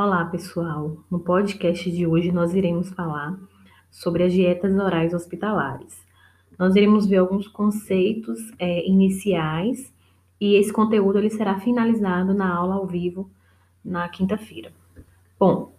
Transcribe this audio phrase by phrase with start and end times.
[0.00, 0.96] Olá, pessoal.
[1.10, 3.36] No podcast de hoje nós iremos falar
[3.90, 6.06] sobre as dietas orais hospitalares.
[6.56, 9.92] Nós iremos ver alguns conceitos é, iniciais
[10.40, 13.28] e esse conteúdo ele será finalizado na aula ao vivo
[13.84, 14.72] na quinta-feira.
[15.36, 15.72] Bom,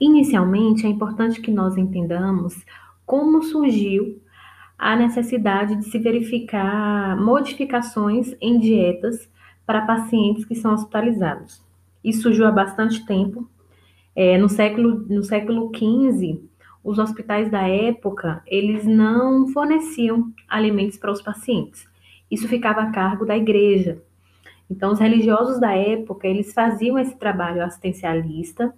[0.00, 2.64] inicialmente é importante que nós entendamos
[3.04, 4.18] como surgiu
[4.78, 9.28] a necessidade de se verificar modificações em dietas
[9.66, 11.62] para pacientes que são hospitalizados.
[12.02, 13.46] Isso surgiu há bastante tempo.
[14.16, 16.40] É, no século no século XV,
[16.82, 21.86] os hospitais da época eles não forneciam alimentos para os pacientes.
[22.30, 24.02] Isso ficava a cargo da igreja.
[24.70, 28.74] Então, os religiosos da época eles faziam esse trabalho assistencialista,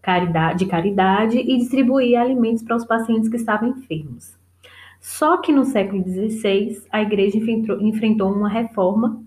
[0.00, 4.34] caridade, de caridade e distribuía alimentos para os pacientes que estavam enfermos.
[5.00, 9.22] Só que no século XVI a igreja enfrentou, enfrentou uma reforma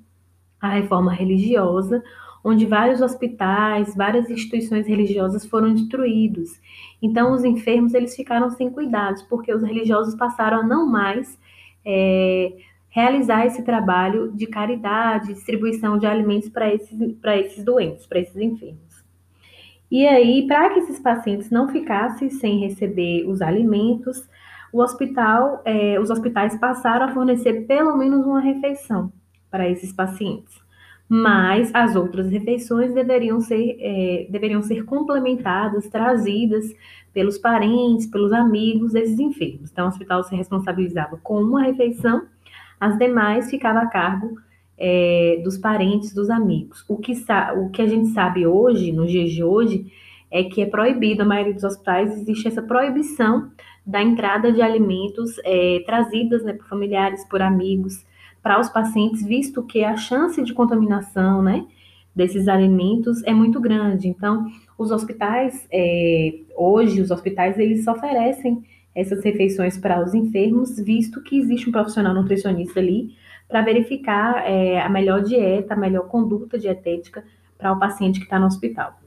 [0.62, 2.04] a reforma religiosa,
[2.44, 6.60] onde vários hospitais, várias instituições religiosas foram destruídos.
[7.02, 11.38] Então, os enfermos eles ficaram sem cuidados, porque os religiosos passaram a não mais
[11.86, 12.54] é,
[12.90, 19.04] realizar esse trabalho de caridade, distribuição de alimentos para esses, esses doentes, para esses enfermos.
[19.92, 24.30] E aí, para que esses pacientes não ficassem sem receber os alimentos,
[24.72, 29.12] o hospital, é, os hospitais passaram a fornecer pelo menos uma refeição
[29.50, 30.69] para esses pacientes.
[31.10, 36.72] Mas as outras refeições deveriam ser, é, deveriam ser complementadas, trazidas
[37.12, 39.72] pelos parentes, pelos amigos desses enfermos.
[39.72, 42.28] Então, o hospital se responsabilizava com uma refeição,
[42.80, 44.38] as demais ficava a cargo
[44.78, 46.86] é, dos parentes, dos amigos.
[46.88, 47.14] O que,
[47.58, 49.92] o que a gente sabe hoje, nos dias de hoje,
[50.32, 53.52] é que é proibido, a maioria dos hospitais existe essa proibição
[53.86, 58.06] da entrada de alimentos é, trazidas né, por familiares, por amigos,
[58.50, 61.68] para os pacientes, visto que a chance de contaminação, né,
[62.16, 64.08] desses alimentos é muito grande.
[64.08, 68.64] Então, os hospitais, é, hoje, os hospitais, eles oferecem
[68.96, 73.12] essas refeições para os enfermos, visto que existe um profissional nutricionista ali
[73.48, 77.24] para verificar é, a melhor dieta, a melhor conduta dietética
[77.56, 79.00] para o paciente que está no hospital.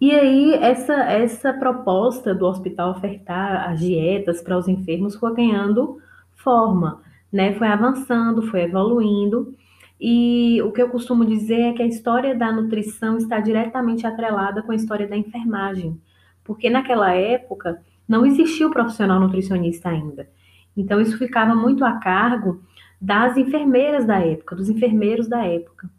[0.00, 5.98] E aí, essa, essa proposta do hospital ofertar as dietas para os enfermos foi ganhando
[6.36, 7.02] forma
[7.34, 7.52] né?
[7.54, 9.52] Foi avançando, foi evoluindo.
[10.00, 14.62] E o que eu costumo dizer é que a história da nutrição está diretamente atrelada
[14.62, 16.00] com a história da enfermagem,
[16.44, 20.28] porque naquela época não existia o profissional nutricionista ainda.
[20.76, 22.62] Então isso ficava muito a cargo
[23.00, 25.90] das enfermeiras da época, dos enfermeiros da época.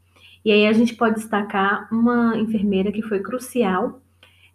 [0.44, 4.00] E aí a gente pode destacar uma enfermeira que foi crucial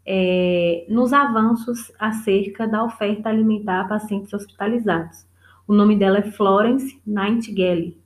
[0.07, 5.29] é, nos avanços acerca da oferta alimentar a pacientes hospitalizados.
[5.71, 7.97] O nome dela é Florence Nightingale.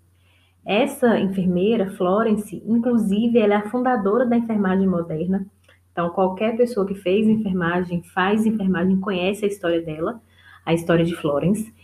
[0.66, 5.46] Essa enfermeira, Florence, inclusive, ela é a fundadora da enfermagem moderna.
[5.90, 10.20] Então, qualquer pessoa que fez enfermagem, faz enfermagem, conhece a história dela,
[10.66, 11.74] a história de Florence.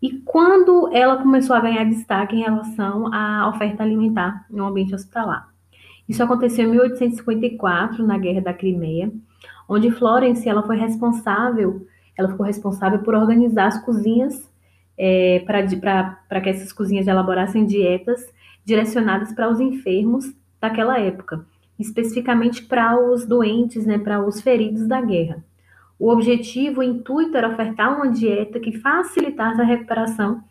[0.00, 5.50] E quando ela começou a ganhar destaque em relação à oferta alimentar no ambiente hospitalar.
[6.08, 9.12] Isso aconteceu em 1854, na Guerra da Crimeia,
[9.68, 11.86] onde Florence ela foi responsável,
[12.16, 14.55] ela ficou responsável por organizar as cozinhas
[14.98, 18.24] é, para que essas cozinhas elaborassem dietas
[18.64, 20.24] direcionadas para os enfermos
[20.60, 21.44] daquela época,
[21.78, 25.44] especificamente para os doentes, né, para os feridos da guerra.
[25.98, 30.42] O objetivo, o intuito era ofertar uma dieta que facilitasse a recuperação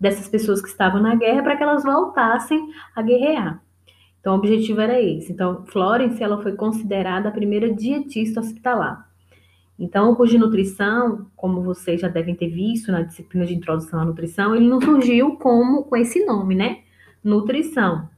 [0.00, 3.60] dessas pessoas que estavam na guerra para que elas voltassem a guerrear.
[4.20, 5.32] Então, o objetivo era esse.
[5.32, 9.08] Então, Florence ela foi considerada a primeira dietista hospitalar.
[9.78, 14.00] Então, o curso de nutrição, como vocês já devem ter visto na disciplina de introdução
[14.00, 16.78] à nutrição, ele não surgiu como com esse nome, né?
[17.22, 18.08] Nutrição.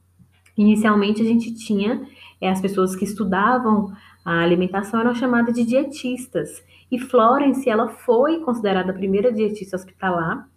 [0.56, 2.06] Inicialmente a gente tinha
[2.40, 3.92] é, as pessoas que estudavam
[4.24, 6.62] a alimentação eram chamadas de dietistas.
[6.90, 10.48] E Florence, ela foi considerada a primeira dietista hospitalar,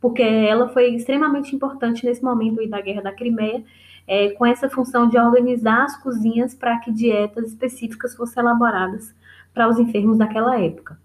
[0.00, 3.62] porque ela foi extremamente importante nesse momento da Guerra da Crimeia,
[4.06, 9.14] é, com essa função de organizar as cozinhas para que dietas específicas fossem elaboradas
[9.58, 10.96] para os enfermos daquela época.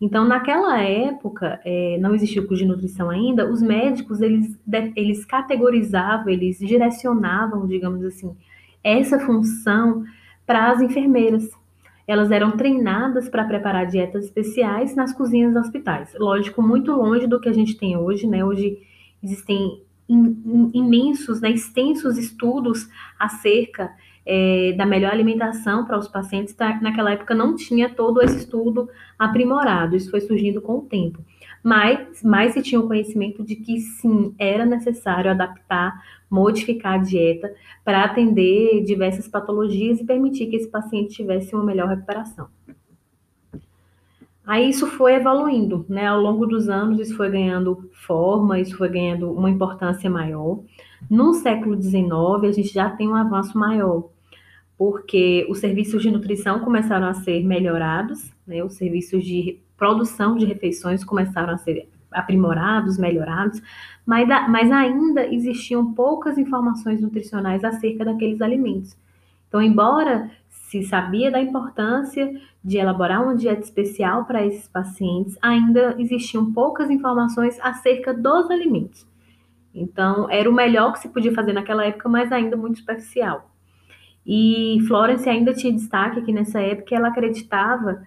[0.00, 4.58] Então, naquela época, é, não existia o curso de nutrição ainda, os médicos, eles,
[4.96, 8.34] eles categorizavam, eles direcionavam, digamos assim,
[8.82, 10.02] essa função
[10.46, 11.50] para as enfermeiras.
[12.08, 16.14] Elas eram treinadas para preparar dietas especiais nas cozinhas dos hospitais.
[16.18, 18.42] Lógico, muito longe do que a gente tem hoje, né?
[18.42, 18.78] Hoje
[19.22, 22.88] existem imensos, né, extensos estudos
[23.18, 23.92] acerca
[24.26, 28.88] é, da melhor alimentação para os pacientes, tá, naquela época não tinha todo esse estudo
[29.18, 31.24] aprimorado, isso foi surgindo com o tempo.
[31.62, 37.52] mas mais se tinha o conhecimento de que sim, era necessário adaptar, modificar a dieta
[37.84, 42.48] para atender diversas patologias e permitir que esse paciente tivesse uma melhor recuperação.
[44.46, 46.06] Aí isso foi evoluindo, né?
[46.06, 50.58] Ao longo dos anos, isso foi ganhando forma, isso foi ganhando uma importância maior.
[51.08, 52.04] No século XIX,
[52.44, 54.08] a gente já tem um avanço maior,
[54.76, 58.62] porque os serviços de nutrição começaram a ser melhorados, né?
[58.62, 63.62] Os serviços de produção de refeições começaram a ser aprimorados, melhorados,
[64.04, 68.96] mas, mas ainda existiam poucas informações nutricionais acerca daqueles alimentos.
[69.48, 72.32] Então, embora se sabia da importância
[72.62, 79.09] de elaborar uma dieta especial para esses pacientes, ainda existiam poucas informações acerca dos alimentos.
[79.74, 83.50] Então, era o melhor que se podia fazer naquela época, mas ainda muito superficial.
[84.26, 88.02] E Florence ainda tinha destaque que nessa época ela acreditava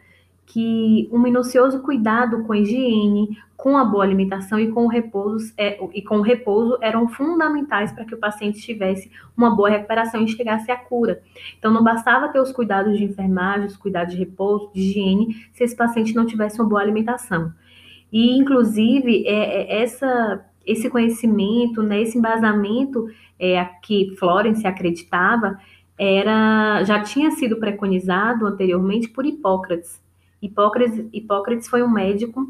[0.45, 5.53] que um minucioso cuidado com a higiene, com a boa alimentação e com o repouso,
[5.57, 10.21] é, e com o repouso eram fundamentais para que o paciente tivesse uma boa recuperação
[10.21, 11.21] e chegasse à cura.
[11.57, 15.63] Então não bastava ter os cuidados de enfermagem, os cuidados de repouso, de higiene, se
[15.63, 17.53] esse paciente não tivesse uma boa alimentação.
[18.11, 23.07] E inclusive é, é essa esse conhecimento, né, esse embasamento
[23.39, 25.57] é, que Florence acreditava
[25.97, 30.01] era já tinha sido preconizado anteriormente por Hipócrates.
[30.41, 32.45] Hipócrates, Hipócrates foi um médico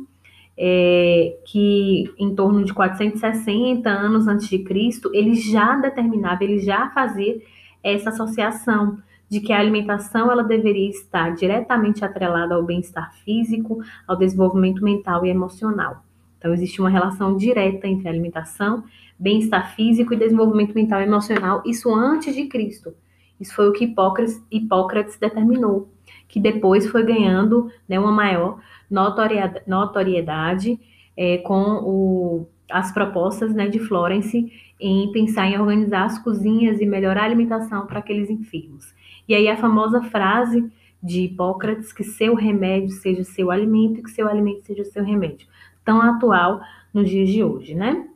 [0.58, 6.90] é, que em torno de 460 anos antes de Cristo, ele já determinava, ele já
[6.92, 7.42] fazia
[7.84, 8.98] essa associação
[9.30, 15.26] de que a alimentação ela deveria estar diretamente atrelada ao bem-estar físico, ao desenvolvimento mental
[15.26, 16.04] e emocional.
[16.44, 18.84] Então existe uma relação direta entre alimentação,
[19.18, 22.94] bem-estar físico e desenvolvimento mental e emocional, isso antes de Cristo.
[23.40, 25.88] Isso foi o que Hipócrates, Hipócrates determinou
[26.28, 28.60] que depois foi ganhando né, uma maior
[28.92, 30.80] notoriedade, notoriedade
[31.16, 34.52] é, com o, as propostas né, de Florence
[34.82, 38.94] em pensar em organizar as cozinhas e melhorar a alimentação para aqueles enfermos.
[39.30, 40.70] E aí a famosa frase
[41.04, 45.48] de Hipócrates que seu remédio seja seu alimento e que seu alimento seja seu remédio,
[45.84, 46.62] tão atual
[46.94, 48.08] nos dias de hoje, né?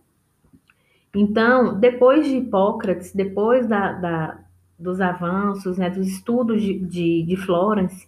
[1.16, 4.40] Então, depois de Hipócrates, depois da, da
[4.78, 8.08] dos avanços, né, dos estudos de, de, de Florence,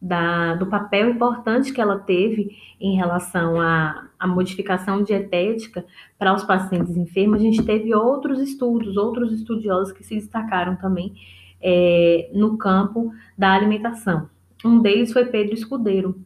[0.00, 5.84] da, do papel importante que ela teve em relação à, à modificação dietética
[6.18, 11.14] para os pacientes enfermos, a gente teve outros estudos, outros estudiosos que se destacaram também
[11.60, 14.28] é, no campo da alimentação.
[14.64, 16.18] Um deles foi Pedro Escudeiro.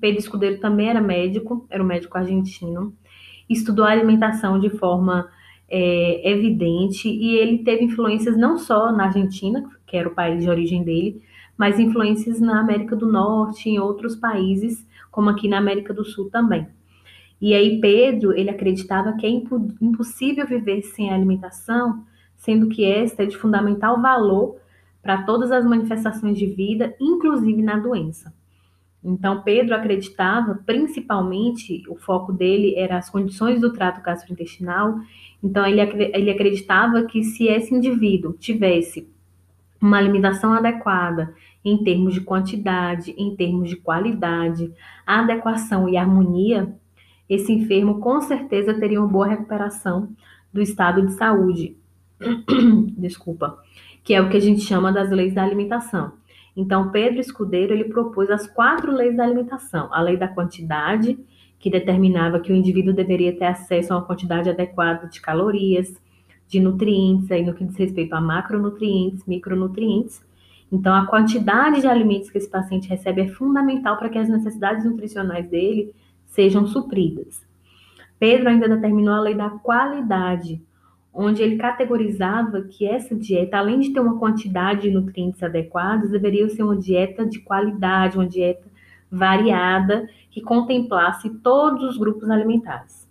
[0.00, 2.94] Pedro Escudeiro também era médico, era um médico argentino,
[3.48, 5.28] estudou a alimentação de forma
[5.68, 10.50] é, evidente e ele teve influências não só na Argentina, que era o país de
[10.50, 11.22] origem dele,
[11.56, 16.30] mas influências na América do Norte, em outros países, como aqui na América do Sul
[16.30, 16.66] também.
[17.40, 22.04] E aí Pedro, ele acreditava que é impo impossível viver sem alimentação,
[22.36, 24.56] sendo que esta é de fundamental valor
[25.02, 28.32] para todas as manifestações de vida, inclusive na doença.
[29.04, 34.94] Então, Pedro acreditava, principalmente, o foco dele era as condições do trato gastrointestinal.
[35.42, 39.08] Então, ele, ele acreditava que se esse indivíduo tivesse
[39.80, 41.34] uma alimentação adequada
[41.64, 44.72] em termos de quantidade, em termos de qualidade,
[45.04, 46.72] adequação e harmonia,
[47.28, 50.10] esse enfermo com certeza teria uma boa recuperação
[50.52, 51.76] do estado de saúde.
[52.96, 53.58] Desculpa,
[54.04, 56.12] que é o que a gente chama das leis da alimentação.
[56.56, 61.18] Então, Pedro Escudeiro ele propôs as quatro leis da alimentação: a lei da quantidade,
[61.58, 65.94] que determinava que o indivíduo deveria ter acesso a uma quantidade adequada de calorias,
[66.46, 70.22] de nutrientes, aí no que diz respeito a macronutrientes, micronutrientes.
[70.70, 74.84] Então, a quantidade de alimentos que esse paciente recebe é fundamental para que as necessidades
[74.84, 75.94] nutricionais dele
[76.26, 77.42] sejam supridas.
[78.18, 80.62] Pedro ainda determinou a lei da qualidade,
[81.12, 86.48] onde ele categorizava que essa dieta, além de ter uma quantidade de nutrientes adequados, deveria
[86.48, 88.66] ser uma dieta de qualidade, uma dieta
[89.10, 93.06] variada, que contemplasse todos os grupos alimentares.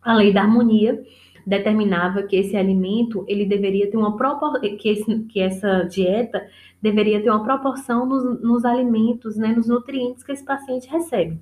[0.00, 1.02] A lei da harmonia
[1.44, 4.60] determinava que esse alimento ele deveria ter uma propor...
[4.60, 6.46] que, esse, que essa dieta
[6.80, 11.40] deveria ter uma proporção nos, nos alimentos, né, nos nutrientes que esse paciente recebe.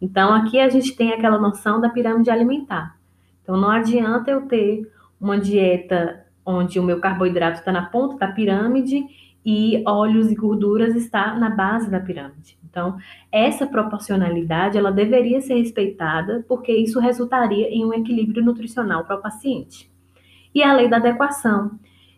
[0.00, 2.97] Então aqui a gente tem aquela noção da pirâmide alimentar.
[3.48, 8.30] Então não adianta eu ter uma dieta onde o meu carboidrato está na ponta da
[8.30, 9.02] pirâmide
[9.42, 12.58] e óleos e gorduras está na base da pirâmide.
[12.68, 12.98] Então,
[13.32, 19.22] essa proporcionalidade ela deveria ser respeitada, porque isso resultaria em um equilíbrio nutricional para o
[19.22, 19.90] paciente.
[20.54, 21.70] E a lei da adequação,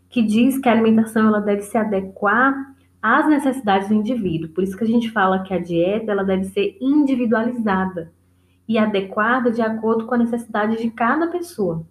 [0.09, 4.49] que diz que a alimentação ela deve se adequar às necessidades do indivíduo.
[4.51, 8.11] Por isso que a gente fala que a dieta ela deve ser individualizada.
[8.71, 11.85] E adequada de acordo com a necessidade de cada pessoa.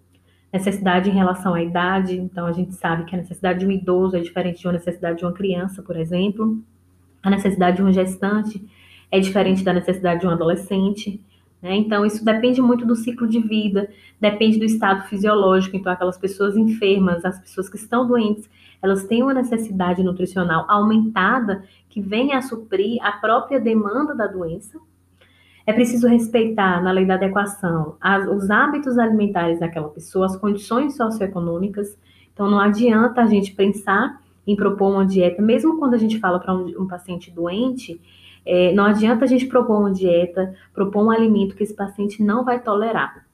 [0.50, 4.16] Necessidade em relação à idade, então a gente sabe que a necessidade de um idoso
[4.16, 6.58] é diferente de uma necessidade de uma criança, por exemplo.
[7.22, 8.66] A necessidade de um gestante
[9.10, 11.22] é diferente da necessidade de um adolescente.
[11.60, 11.76] Né?
[11.76, 15.76] Então, isso depende muito do ciclo de vida, depende do estado fisiológico.
[15.76, 18.48] Então, aquelas pessoas enfermas, as pessoas que estão doentes,
[18.80, 24.80] elas têm uma necessidade nutricional aumentada que vem a suprir a própria demanda da doença.
[25.66, 30.96] É preciso respeitar, na lei da adequação, as, os hábitos alimentares daquela pessoa, as condições
[30.96, 31.98] socioeconômicas.
[32.32, 36.40] Então, não adianta a gente pensar em propor uma dieta, mesmo quando a gente fala
[36.40, 38.00] para um, um paciente doente,
[38.44, 42.44] é, não adianta a gente propor uma dieta, propor um alimento que esse paciente não
[42.44, 43.26] vai tolerar.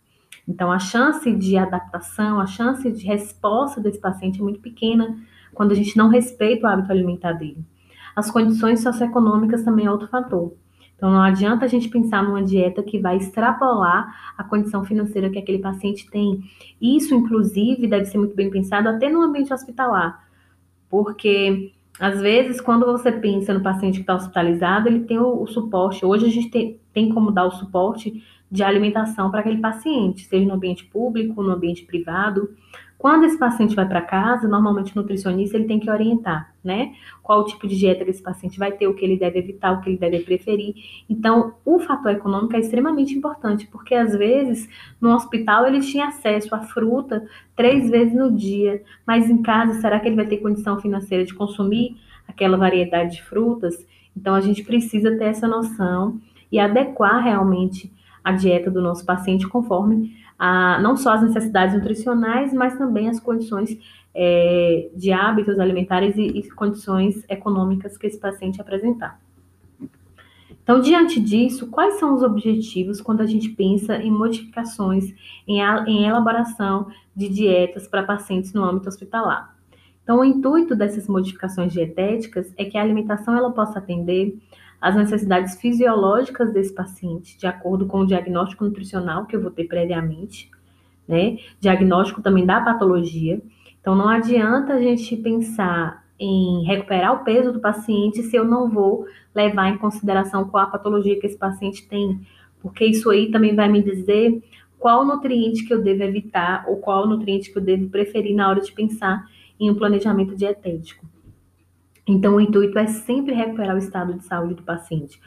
[0.49, 5.17] Então, a chance de adaptação, a chance de resposta desse paciente é muito pequena
[5.55, 7.65] quando a gente não respeita o hábito alimentar dele.
[8.15, 10.53] As condições socioeconômicas também é outro fator.
[10.97, 15.39] Então, não adianta a gente pensar numa dieta que vai extrapolar a condição financeira que
[15.39, 16.43] aquele paciente tem.
[16.81, 20.27] Isso, inclusive, deve ser muito bem pensado até no ambiente hospitalar,
[20.89, 25.47] porque às vezes, quando você pensa no paciente que está hospitalizado, ele tem o, o,
[25.47, 26.05] suporte.
[26.05, 30.47] Hoje a gente tem, tem como dar o suporte de alimentação para aquele paciente, seja
[30.47, 32.51] no ambiente público, no ambiente privado.
[32.99, 36.95] Quando esse paciente vai para casa, normalmente o nutricionista ele tem que orientar, né?
[37.23, 39.73] Qual o tipo de dieta que esse paciente vai ter, o que ele deve evitar,
[39.73, 40.75] o que ele deve preferir.
[41.09, 44.69] Então, o fator econômico é extremamente importante, porque às vezes
[45.01, 50.01] no hospital ele tinha acesso à fruta três vezes no dia, mas em casa será
[50.01, 53.87] que ele vai ter condição financeira de consumir aquela variedade de frutas?
[54.17, 56.19] Então, a gente precisa ter essa noção
[56.51, 57.93] e adequar realmente
[58.25, 63.21] a dieta do nosso paciente conforme a, não só as necessidades nutricionais, mas também as
[63.21, 63.79] condições
[64.15, 69.21] é, de hábitos alimentares e, e condições econômicas que esse paciente apresentar.
[70.63, 75.15] Então, diante disso, quais são os objetivos quando a gente pensa em modificações,
[75.47, 79.55] em, a, em elaboração de dietas para pacientes no âmbito hospitalar?
[80.03, 84.37] Então, o intuito dessas modificações dietéticas é que a alimentação ela possa atender
[84.81, 89.65] as necessidades fisiológicas desse paciente, de acordo com o diagnóstico nutricional que eu vou ter
[89.65, 90.51] previamente,
[91.09, 91.39] né?
[91.61, 93.41] Diagnóstico também da patologia.
[93.81, 98.69] Então, não adianta a gente pensar em recuperar o peso do paciente se eu não
[98.71, 102.21] vou levar em consideração qual a patologia que esse paciente tem,
[102.61, 104.43] porque isso aí também vai me dizer
[104.79, 108.61] qual nutriente que eu devo evitar ou qual nutriente que eu devo preferir na hora
[108.61, 109.27] de pensar
[109.59, 111.07] em um planejamento dietético.
[112.07, 115.21] Então, o intuito é sempre recuperar o estado de saúde do paciente.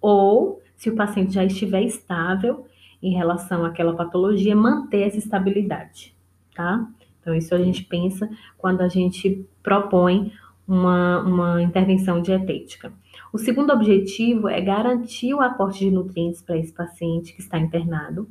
[0.00, 2.66] Ou, se o paciente já estiver estável
[3.02, 6.14] em relação àquela patologia, manter essa estabilidade,
[6.54, 6.86] tá?
[7.20, 10.32] Então, isso a gente pensa quando a gente propõe
[10.66, 12.92] uma, uma intervenção dietética.
[13.32, 18.28] O segundo objetivo é garantir o aporte de nutrientes para esse paciente que está internado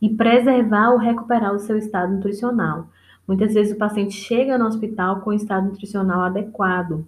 [0.00, 2.88] e preservar ou recuperar o seu estado nutricional.
[3.30, 7.06] Muitas vezes o paciente chega no hospital com estado nutricional adequado,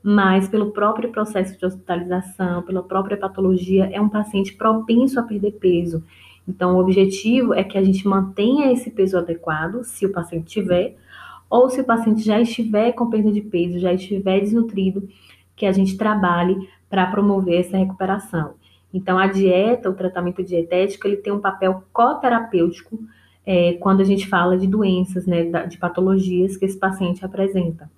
[0.00, 5.54] mas pelo próprio processo de hospitalização, pela própria patologia, é um paciente propenso a perder
[5.54, 6.04] peso.
[6.46, 10.94] Então, o objetivo é que a gente mantenha esse peso adequado, se o paciente tiver,
[11.50, 15.08] ou se o paciente já estiver com perda de peso, já estiver desnutrido,
[15.56, 16.56] que a gente trabalhe
[16.88, 18.54] para promover essa recuperação.
[18.94, 22.96] Então, a dieta, o tratamento dietético, ele tem um papel coterapêutico
[23.46, 27.88] é, quando a gente fala de doenças, né, de patologias que esse paciente apresenta.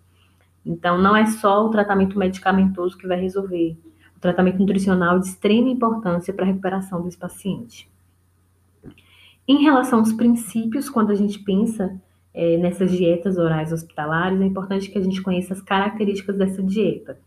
[0.65, 3.75] Então, não é só o tratamento medicamentoso que vai resolver.
[4.15, 7.89] O tratamento nutricional é de extrema importância para a recuperação desse paciente.
[9.47, 11.99] Em relação aos princípios, quando a gente pensa
[12.35, 17.19] é, nessas dietas orais hospitalares, é importante que a gente conheça as características dessa dieta.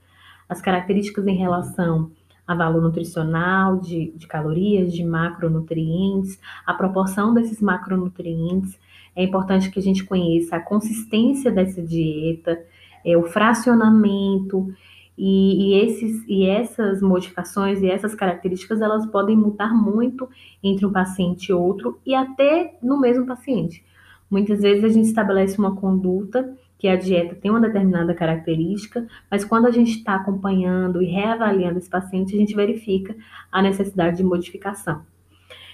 [0.48, 2.12] As características em relação
[2.48, 8.78] a valor nutricional, de, de calorias, de macronutrientes, a proporção desses macronutrientes.
[9.16, 12.60] É importante que a gente conheça a consistência dessa dieta,
[13.06, 14.74] é, o fracionamento,
[15.18, 20.28] e, e, esses, e essas modificações e essas características elas podem mudar muito
[20.64, 23.84] entre um paciente e outro e até no mesmo paciente.
[24.30, 29.46] Muitas vezes a gente estabelece uma conduta que a dieta tem uma determinada característica, mas
[29.46, 33.16] quando a gente está acompanhando e reavaliando esse paciente, a gente verifica
[33.52, 35.04] a necessidade de modificação.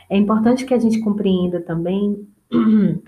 [0.10, 2.28] É importante que a gente compreenda também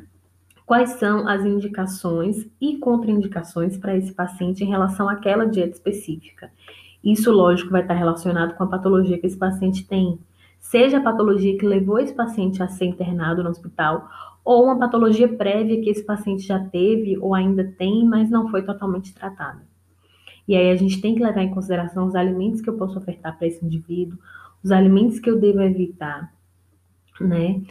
[0.66, 6.50] quais são as indicações e contraindicações para esse paciente em relação àquela dieta específica.
[7.04, 10.18] Isso, lógico, vai estar relacionado com a patologia que esse paciente tem,
[10.58, 14.08] seja a patologia que levou esse paciente a ser internado no hospital
[14.50, 18.64] ou uma patologia prévia que esse paciente já teve ou ainda tem, mas não foi
[18.64, 19.62] totalmente tratada.
[20.48, 23.38] E aí a gente tem que levar em consideração os alimentos que eu posso ofertar
[23.38, 24.18] para esse indivíduo,
[24.64, 26.34] os alimentos que eu devo evitar,
[27.22, 27.62] né?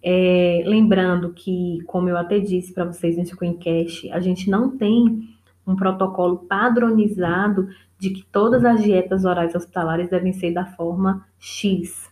[0.00, 5.28] É, lembrando que, como eu até disse para vocês no Screencast, a gente não tem
[5.66, 7.66] um protocolo padronizado
[7.98, 12.07] de que todas as dietas orais hospitalares devem ser da forma X.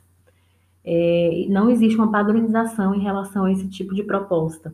[0.87, 4.73] É, não existe uma padronização em relação a esse tipo de proposta.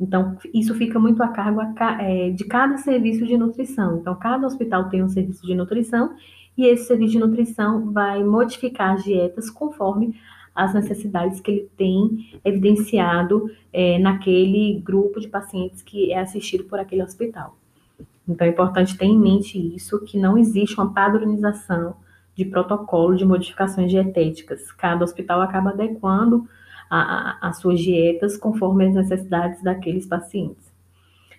[0.00, 1.60] Então, isso fica muito a cargo
[2.00, 3.98] é, de cada serviço de nutrição.
[3.98, 6.16] Então, cada hospital tem um serviço de nutrição
[6.56, 10.14] e esse serviço de nutrição vai modificar as dietas conforme
[10.54, 16.78] as necessidades que ele tem evidenciado é, naquele grupo de pacientes que é assistido por
[16.78, 17.56] aquele hospital.
[18.28, 21.96] Então é importante ter em mente isso, que não existe uma padronização
[22.34, 24.70] de protocolo de modificações dietéticas.
[24.72, 26.48] Cada hospital acaba adequando
[26.90, 30.70] as suas dietas conforme as necessidades daqueles pacientes.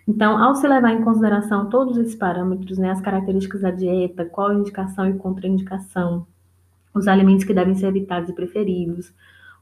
[0.06, 4.48] Então, ao se levar em consideração todos esses parâmetros, né, as características da dieta, qual
[4.48, 6.26] a indicação e contraindicação,
[6.92, 9.12] os alimentos que devem ser evitados e preferidos,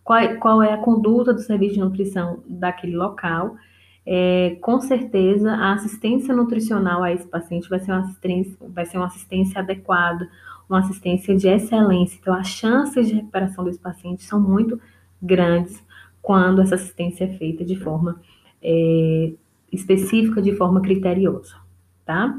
[0.03, 3.57] qual, é, qual é a conduta do serviço de nutrição daquele local.
[4.05, 8.97] É, com certeza, a assistência nutricional a esse paciente vai ser uma assistência, vai ser
[8.97, 10.29] uma assistência adequada,
[10.69, 12.19] uma assistência de excelência.
[12.21, 14.81] Então, as chances de recuperação desse paciente são muito
[15.21, 15.83] grandes
[16.21, 18.21] quando essa assistência é feita de forma
[18.62, 19.33] é,
[19.73, 21.57] específica, de forma criteriosa,
[22.04, 22.38] tá?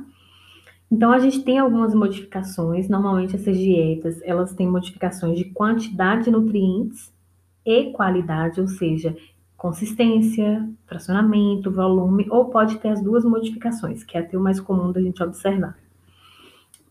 [0.91, 2.87] Então, a gente tem algumas modificações.
[2.87, 7.11] Normalmente, essas dietas, elas têm modificações de quantidade de nutrientes
[7.65, 9.15] e qualidade, ou seja,
[9.57, 14.91] consistência, fracionamento, volume, ou pode ter as duas modificações, que é até o mais comum
[14.91, 15.77] da gente observar.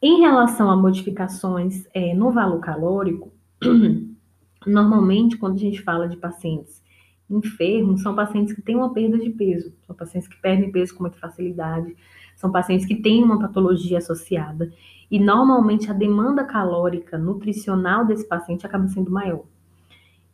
[0.02, 3.32] Em relação a modificações é, no valor calórico,
[4.66, 6.82] normalmente, quando a gente fala de pacientes
[7.30, 11.04] enfermos, são pacientes que têm uma perda de peso, são pacientes que perdem peso com
[11.04, 11.94] muita facilidade,
[12.34, 14.72] são pacientes que têm uma patologia associada.
[15.08, 19.44] E normalmente a demanda calórica nutricional desse paciente acaba sendo maior.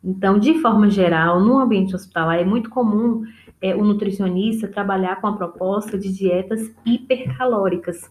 [0.03, 3.23] Então, de forma geral, no ambiente hospitalar é muito comum
[3.61, 8.09] é, o nutricionista trabalhar com a proposta de dietas hipercalóricas,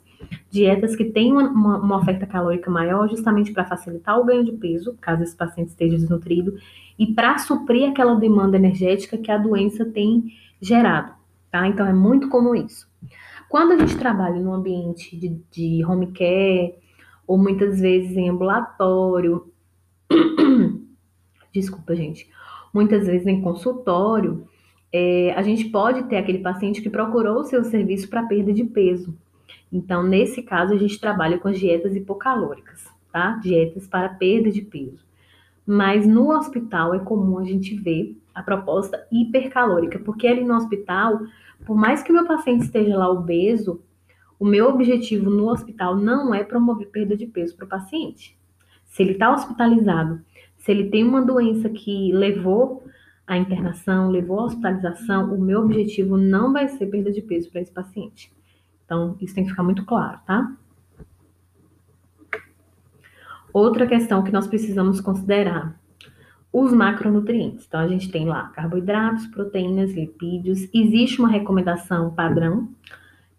[0.50, 4.96] dietas que têm uma, uma, oferta calórica maior, justamente para facilitar o ganho de peso,
[5.00, 6.54] caso esse paciente esteja desnutrido,
[6.98, 11.12] e para suprir aquela demanda energética que a doença tem gerado,
[11.50, 11.66] tá?
[11.66, 12.88] Então, é muito comum isso.
[13.48, 16.74] Quando a gente trabalha no ambiente de, de home care,
[17.26, 19.52] ou muitas vezes em ambulatório,
[21.52, 22.28] desculpa, gente,
[22.72, 24.46] muitas vezes em consultório,
[24.92, 28.64] é, a gente pode ter aquele paciente que procurou o seu serviço para perda de
[28.64, 29.14] peso.
[29.72, 33.38] Então, nesse caso, a gente trabalha com as dietas hipocalóricas, tá?
[33.42, 35.06] Dietas para perda de peso.
[35.66, 41.20] Mas no hospital é comum a gente ver a proposta hipercalórica, porque ali no hospital
[41.64, 43.82] por mais que o meu paciente esteja lá obeso,
[44.38, 48.38] o meu objetivo no hospital não é promover perda de peso para o paciente.
[48.84, 50.20] Se ele está hospitalizado,
[50.56, 52.84] se ele tem uma doença que levou
[53.26, 57.60] à internação, levou à hospitalização, o meu objetivo não vai ser perda de peso para
[57.60, 58.32] esse paciente.
[58.88, 60.50] Então, isso tem que ficar muito claro, tá?
[63.52, 65.78] Outra questão que nós precisamos considerar
[66.50, 67.66] os macronutrientes.
[67.68, 70.66] Então, a gente tem lá carboidratos, proteínas, lipídios.
[70.72, 72.66] Existe uma recomendação padrão,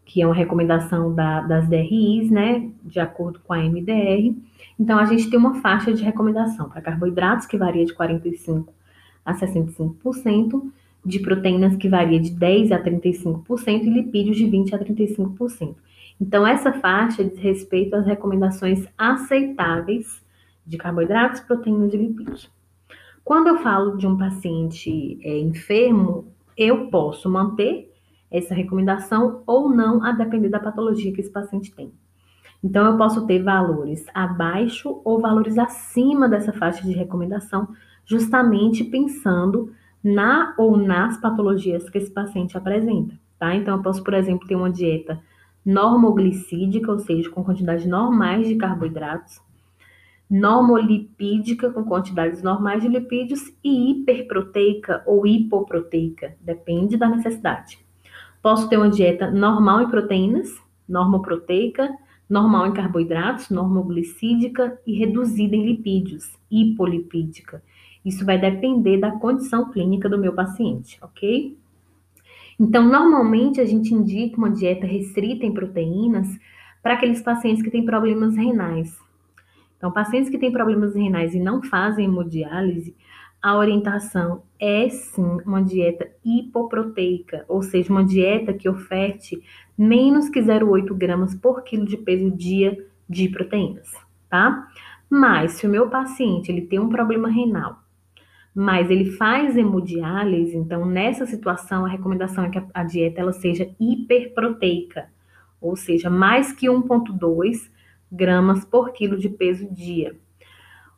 [0.05, 4.38] que é uma recomendação da, das DRIs, né, de acordo com a MDR.
[4.79, 8.67] Então, a gente tem uma faixa de recomendação para carboidratos, que varia de 45%
[9.25, 10.71] a 65%,
[11.05, 15.75] de proteínas, que varia de 10% a 35%, e lipídios, de 20% a 35%.
[16.19, 20.21] Então, essa faixa diz respeito às recomendações aceitáveis
[20.65, 22.51] de carboidratos, proteínas e lipídios.
[23.23, 27.93] Quando eu falo de um paciente é, enfermo, eu posso manter
[28.29, 31.91] essa recomendação ou não, a depender da patologia que esse paciente tem.
[32.62, 37.69] Então, eu posso ter valores abaixo ou valores acima dessa faixa de recomendação,
[38.05, 39.71] justamente pensando
[40.03, 43.53] na ou nas patologias que esse paciente apresenta, tá?
[43.55, 45.21] Então, eu posso, por exemplo, ter uma dieta
[45.65, 49.41] normoglicídica, ou seja, com quantidades normais de carboidratos,
[50.29, 57.79] normolipídica, com quantidades normais de lipídios, e hiperproteica ou hipoproteica, depende da necessidade.
[58.41, 60.55] Posso ter uma dieta normal em proteínas,
[60.88, 61.89] normoproteica,
[62.29, 67.62] normal em carboidratos, normoglicídica e reduzida em lipídios, hipolipídica.
[68.03, 71.57] Isso vai depender da condição clínica do meu paciente, ok?
[72.59, 76.27] Então, normalmente a gente indica uma dieta restrita em proteínas
[76.81, 78.97] para aqueles pacientes que têm problemas renais,
[79.79, 82.93] então, pacientes que têm problemas renais e não fazem hemodiálise,
[83.41, 89.41] a orientação é sim uma dieta hipoproteica, ou seja, uma dieta que oferte
[89.77, 93.89] menos que 0,8 gramas por quilo de peso dia de proteínas,
[94.29, 94.67] tá?
[95.09, 97.79] Mas se o meu paciente ele tem um problema renal,
[98.53, 103.69] mas ele faz hemodiálise, então nessa situação a recomendação é que a dieta ela seja
[103.79, 105.09] hiperproteica,
[105.62, 107.69] ou seja, mais que 1,2
[108.12, 110.15] gramas por quilo de peso dia.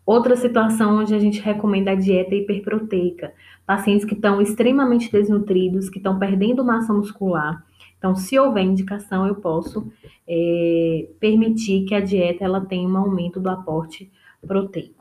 [0.06, 3.34] Outra situação onde a gente recomenda a dieta hiperproteica,
[3.66, 7.64] pacientes que estão extremamente desnutridos, que estão perdendo massa muscular.
[7.98, 9.92] Então, se houver indicação, eu posso
[10.28, 14.12] é, permitir que a dieta ela tenha um aumento do aporte
[14.46, 15.01] proteico.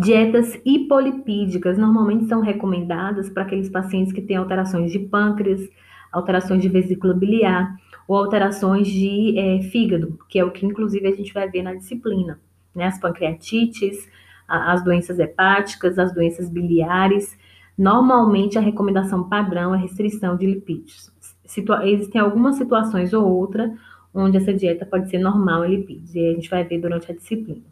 [0.00, 5.68] Dietas hipolipídicas normalmente são recomendadas para aqueles pacientes que têm alterações de pâncreas,
[6.10, 7.76] alterações de vesícula biliar
[8.08, 11.74] ou alterações de é, fígado, que é o que inclusive a gente vai ver na
[11.74, 12.40] disciplina,
[12.74, 12.86] né?
[12.86, 14.08] As pancreatites,
[14.48, 17.38] a, as doenças hepáticas, as doenças biliares.
[17.76, 21.12] Normalmente a recomendação padrão é restrição de lipídios.
[21.44, 23.70] Situa existem algumas situações ou outra
[24.14, 27.14] onde essa dieta pode ser normal em lipídios, e a gente vai ver durante a
[27.14, 27.69] disciplina.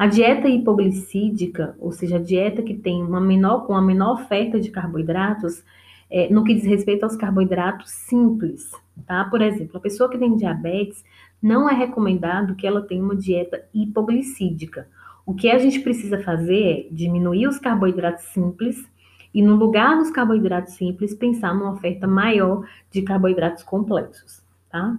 [0.00, 4.58] A dieta hipoglicídica, ou seja, a dieta que tem uma menor, com uma menor oferta
[4.58, 5.62] de carboidratos,
[6.10, 8.70] é, no que diz respeito aos carboidratos simples,
[9.06, 9.26] tá?
[9.26, 11.04] Por exemplo, a pessoa que tem diabetes,
[11.42, 14.88] não é recomendado que ela tenha uma dieta hipoglicídica.
[15.26, 18.82] O que a gente precisa fazer é diminuir os carboidratos simples
[19.34, 24.96] e, no lugar dos carboidratos simples, pensar numa oferta maior de carboidratos complexos, tá?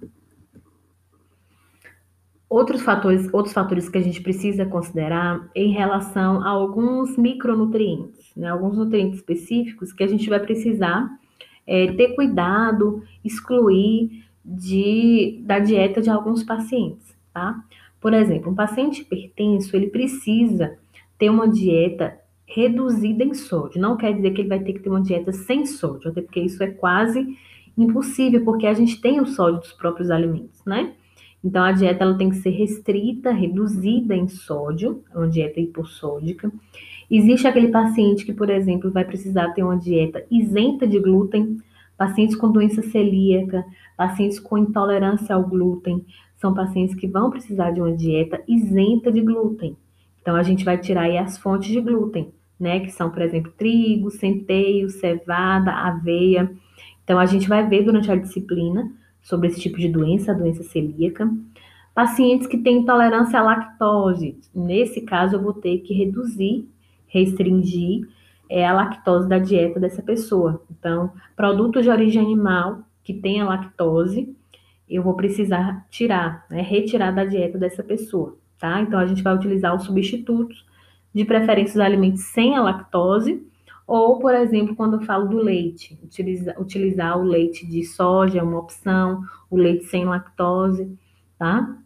[2.52, 8.50] Outros fatores, outros fatores que a gente precisa considerar em relação a alguns micronutrientes, né,
[8.50, 11.10] alguns nutrientes específicos que a gente vai precisar
[11.66, 17.64] é, ter cuidado, excluir de, da dieta de alguns pacientes, tá?
[18.02, 20.78] Por exemplo, um paciente hipertenso, ele precisa
[21.18, 23.80] ter uma dieta reduzida em sódio.
[23.80, 26.42] Não quer dizer que ele vai ter que ter uma dieta sem sódio, até porque
[26.42, 27.26] isso é quase
[27.78, 30.96] impossível, porque a gente tem o sódio dos próprios alimentos, né?
[31.44, 36.52] Então, a dieta ela tem que ser restrita, reduzida em sódio, é uma dieta hipossódica.
[37.10, 41.58] Existe aquele paciente que, por exemplo, vai precisar ter uma dieta isenta de glúten,
[41.98, 43.66] pacientes com doença celíaca,
[43.98, 46.06] pacientes com intolerância ao glúten,
[46.38, 49.76] são pacientes que vão precisar de uma dieta isenta de glúten.
[50.22, 52.80] Então, a gente vai tirar aí as fontes de glúten, né?
[52.80, 56.52] Que são, por exemplo, trigo, centeio, cevada, aveia.
[57.04, 60.64] Então, a gente vai ver durante a disciplina sobre esse tipo de doença, a doença
[60.64, 61.30] celíaca.
[61.94, 66.68] Pacientes que têm intolerância à lactose, nesse caso eu vou ter que reduzir,
[67.08, 68.08] restringir
[68.50, 70.62] é, a lactose da dieta dessa pessoa.
[70.72, 74.36] Então, produtos de origem animal que tenha lactose,
[74.90, 78.82] eu vou precisar tirar, né, retirar da dieta dessa pessoa, tá?
[78.82, 80.66] Então, a gente vai utilizar os substitutos,
[81.14, 83.46] de preferência os alimentos sem a lactose,
[83.92, 88.42] ou, por exemplo, quando eu falo do leite, utilizar, utilizar o leite de soja é
[88.42, 90.98] uma opção, o leite sem lactose,
[91.38, 91.78] tá?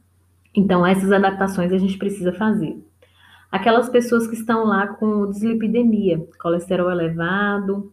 [0.54, 2.78] Então, essas adaptações a gente precisa fazer.
[3.52, 7.92] Aquelas pessoas que estão lá com dislipidemia, colesterol elevado,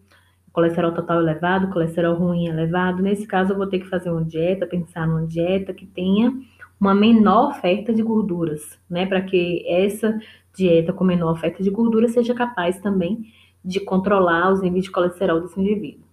[0.52, 4.66] colesterol total elevado, colesterol ruim elevado, nesse caso eu vou ter que fazer uma dieta,
[4.66, 6.34] pensar numa dieta que tenha
[6.78, 9.06] uma menor oferta de gorduras, né?
[9.06, 10.20] Para que essa
[10.54, 13.32] dieta com menor oferta de gordura seja capaz também
[13.64, 16.04] de controlar os níveis de colesterol desse indivíduo.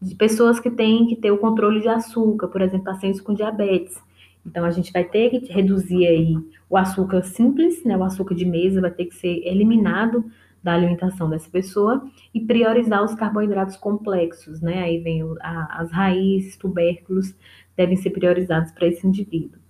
[0.00, 4.00] De pessoas que têm que ter o controle de açúcar, por exemplo, pacientes com diabetes.
[4.44, 6.36] Então, a gente vai ter que reduzir aí
[6.68, 10.24] o açúcar simples, né, o açúcar de mesa vai ter que ser eliminado
[10.66, 14.82] da alimentação dessa pessoa e priorizar os carboidratos complexos, né?
[14.82, 17.32] Aí vem o, a, as raízes, tubérculos,
[17.76, 19.60] devem ser priorizados para esse indivíduo.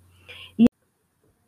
[0.58, 0.64] E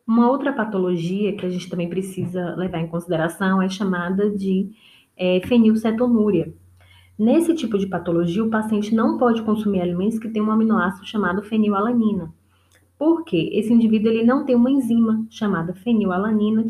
[0.07, 4.71] uma outra patologia que a gente também precisa levar em consideração é chamada de
[5.19, 6.53] é, fenilcetonúria.
[7.19, 11.43] Nesse tipo de patologia, o paciente não pode consumir alimentos que têm um aminoácido chamado
[11.43, 12.33] fenilalanina.
[12.97, 13.51] Por quê?
[13.53, 16.65] Esse indivíduo ele não tem uma enzima chamada fenilalanina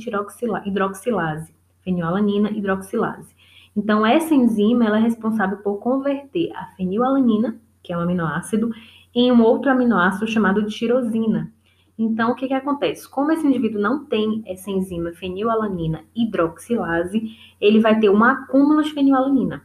[0.64, 1.54] hidroxilase.
[1.82, 3.34] Fenilalanina hidroxilase.
[3.76, 8.70] Então, essa enzima ela é responsável por converter a fenilalanina, que é um aminoácido,
[9.14, 11.52] em um outro aminoácido chamado tirosina.
[11.98, 13.08] Então, o que, que acontece?
[13.08, 18.92] Como esse indivíduo não tem essa enzima fenilalanina hidroxilase, ele vai ter um acúmulo de
[18.92, 19.64] fenilalanina.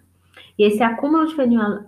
[0.57, 1.35] E esse acúmulo de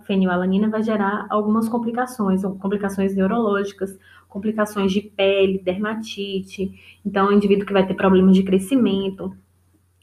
[0.04, 6.72] fenilalanina vai gerar algumas complicações, complicações neurológicas, complicações de pele, dermatite.
[7.04, 9.36] Então, é um indivíduo que vai ter problemas de crescimento.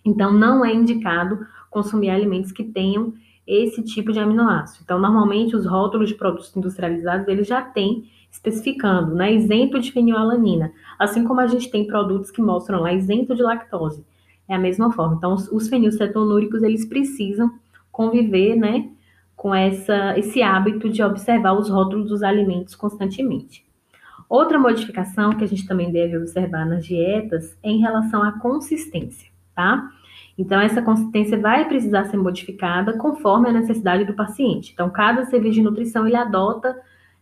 [0.03, 3.13] Então, não é indicado consumir alimentos que tenham
[3.47, 4.84] esse tipo de aminoácido.
[4.84, 10.73] Então, normalmente, os rótulos de produtos industrializados, eles já têm especificando, né, isento de fenilalanina,
[10.97, 14.03] assim como a gente tem produtos que mostram lá isento de lactose.
[14.49, 15.15] É a mesma forma.
[15.15, 17.51] Então, os, os fenilcetonúricos, eles precisam
[17.91, 18.89] conviver, né,
[19.35, 23.63] com essa, esse hábito de observar os rótulos dos alimentos constantemente.
[24.27, 29.29] Outra modificação que a gente também deve observar nas dietas é em relação à consistência,
[29.55, 29.87] tá?
[30.35, 34.71] Então, essa consistência vai precisar ser modificada conforme a necessidade do paciente.
[34.73, 36.75] Então, cada serviço de nutrição ele adota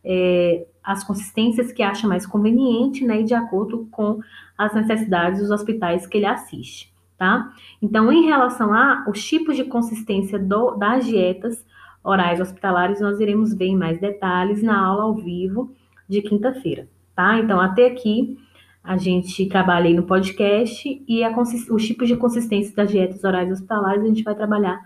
[0.04, 4.20] é, as consistências que acha mais conveniente, né, e de acordo com
[4.58, 7.52] as necessidades dos hospitais que ele assiste, tá?
[7.82, 11.66] Então, em relação a os tipos de consistência do, das dietas
[12.04, 15.72] orais hospitalares, nós iremos ver em mais detalhes na aula ao vivo
[16.10, 17.38] de quinta-feira, tá?
[17.38, 18.38] Então, até aqui
[18.84, 21.22] a gente trabalha aí no podcast e
[21.70, 24.80] os tipos de consistência das dietas orais hospitalares a gente vai trabalhar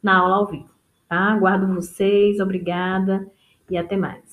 [0.00, 0.70] na aula ao vivo,
[1.08, 1.32] tá?
[1.32, 3.26] Aguardo vocês, obrigada
[3.68, 4.29] e até mais.